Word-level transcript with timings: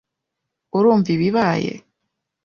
Urumva 0.77 1.07
ibibaye? 1.15 1.73